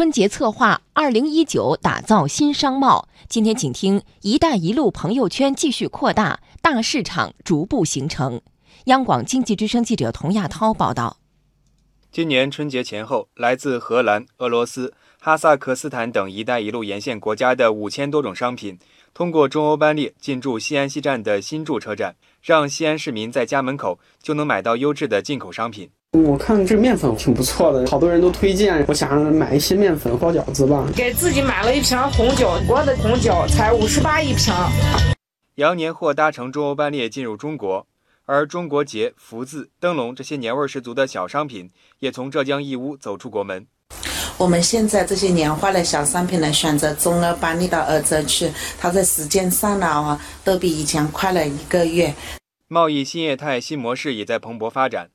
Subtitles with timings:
[0.00, 3.06] 春节策划二零一九打造新商贸。
[3.28, 8.40] 今天，请听“一带一路”朋友圈继续扩大，大市场逐步形成。
[8.84, 11.18] 央广经济之声记者童亚涛报道。
[12.10, 18.78] 今年春节前后，来自荷兰、俄罗斯、哈萨克斯坦等“一带一路”沿线国家的五千多种商品，
[19.12, 25.90] 通过中欧班列进驻西安西站的新筑车站，让西安市民在家门口就能买到优质的进口商品。
[26.12, 28.84] 我看这面粉挺不错的，好多人都推荐。
[28.88, 30.84] 我想买一些面粉包饺子吧。
[30.96, 34.52] 给自己买了一瓶红酒，国的红酒才五十八一瓶。
[35.54, 37.86] 羊年货搭乘中欧班列进入中国，
[38.24, 41.70] 而中国结、福字、灯笼这些年味十足的小商品
[42.00, 43.64] 也从浙江义乌走出国门。
[44.36, 52.12] 我们现在这些年化的小商品呢，选择中欧班列到欧洲去，它在时间上呢啊，都比以前快了一个月。
[52.66, 55.10] 贸易新业态、新模式也在蓬勃发展。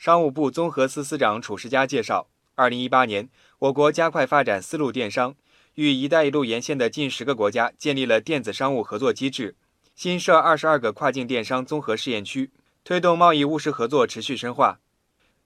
[0.00, 5.34] 商务部综合司司长褚时佳介绍，二零一八年，我国加快发展丝路电商，
[5.74, 9.56] 与“一带一路”沿线的近十个国家建立了电子商务合作机制，
[9.94, 12.50] 新设二十二个跨境电商综合试验区，
[12.82, 14.80] 推动贸易务实合作持续深化。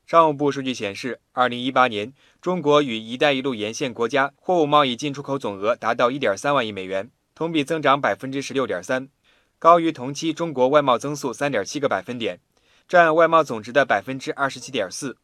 [0.07, 9.09] 商务部数据显示，二零一八年，中国与“一带一路”沿线国家货物贸易进出口总额达到一点三万亿美元，同比增长百分之十六点三，
[9.59, 12.39] 高于同期中国外贸增速三点七个百分点。
[12.87, 15.17] 占外贸总值的百分之二十七点四。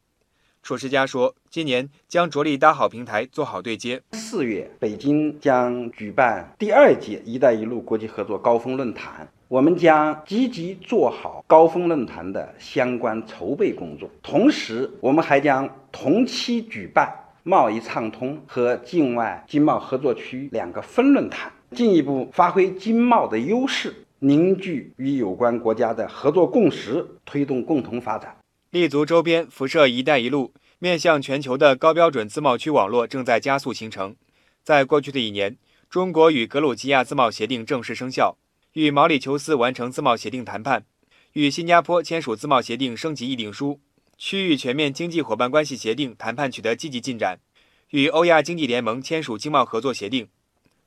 [0.62, 4.02] 褚时佳说，今年将着力搭好平台，做好对接。
[4.12, 14.08] 四月，北京将举办第二届“一带一路”国际合作高峰论坛，我们将积极做好高峰论坛的相关筹备工作。
[14.22, 17.11] 同时，我们还将同期举办
[17.42, 23.95] 贸易畅通和境外经贸合作区两个分论坛，进一步发挥经贸的优势。
[24.22, 28.36] 凝聚与有关国家的合作共识，推动共同发展。
[28.68, 34.14] 立足周边，辐射“一带一路”，面向全球的高标准自贸区网络正在加速形成。
[34.62, 35.56] 在过去的一年，
[35.88, 38.36] 中国与格鲁吉亚自贸协定正式生效，
[38.74, 40.84] 与毛里求斯完成自贸协定谈判，
[41.32, 43.80] 与新加坡签署自贸协定升级议定书，
[44.18, 47.40] 区域全面经济伙伴关系协定谈判取得积极进展，
[47.89, 50.28] 与欧亚经济联盟签署经贸合作协定。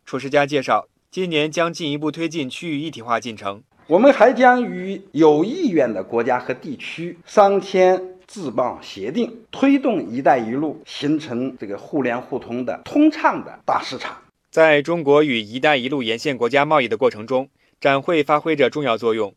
[0.06, 0.88] 褚世佳介绍。
[1.14, 3.62] 今年将进一步推进区域一体化进程。
[3.86, 14.18] 我们还将与有意愿的国家和地区商签自贸协定，推动“一带一路”形成这个互联互通的通畅的大市场。
[14.50, 17.48] 在中国与“一带一路”沿线国家贸易的过程中，
[17.80, 19.36] 展会发挥着重要作用。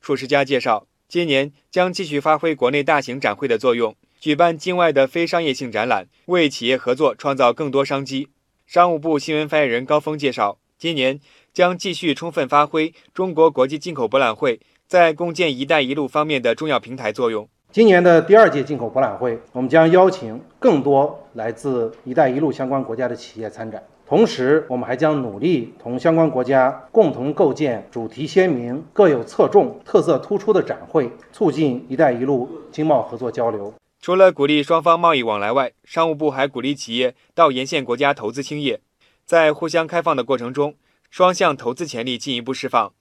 [0.00, 8.28] 褚时佳介绍，今年将继续发挥国内大型展会的作用，举办境外的非商业性展览，为企业合作创造更多商机。
[8.66, 10.56] 商务部新闻发言人高峰介绍。
[10.78, 11.18] 今年
[11.52, 17.48] 将继续充分发挥中国国际进口博览会在共建“一带一路”方面的重要平台作用。
[17.72, 23.82] 今年的第二届进口博览会，我们将邀请更多来自“一带一路”相关国家的企业参展。
[24.06, 33.74] 同时，我们还将努力同相关国家共同构建主题鲜明、各有侧重、特色突出的展会，促进“一带一路”经贸合作交流。
[34.00, 38.80] 除了鼓励双方贸易往来外，商务部还鼓励企业到沿线国家投资兴业。
[39.28, 40.74] 在互相开放的过程中，
[41.10, 42.94] 双向投资潜力进一步释放。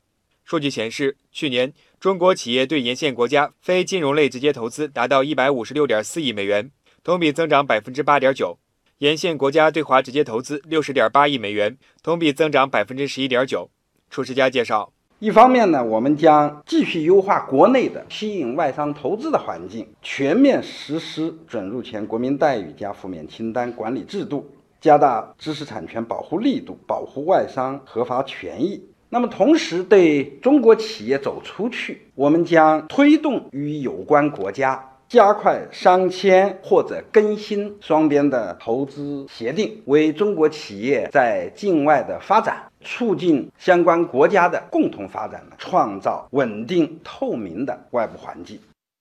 [0.43, 1.71] 数据显示，去年
[2.01, 6.69] 中国企业对沿线国家非金融类直接投资达到一百五十六点四亿美元，
[7.01, 8.57] 同比增长百分之八点九；
[8.97, 13.69] 沿线国家对华直接投资六十点八亿美元，同比增长百分之十一点九。
[14.09, 24.51] 褚时佳介绍，一方面呢，我们将继续优化国内的吸引外商投资的环境，全面实施准入前国民待遇加负面清单管理制度。
[24.87, 28.81] 加大知识产权保护力度，保护外商合法权益。
[29.09, 48.57] 那么，同时对中国企业走出去，我们将推动与有关国家加快商签或者更新双边的投资协定，为中国企业在境外的发展、促进相关国家的共同发展呢，创造稳定透明的外部环境。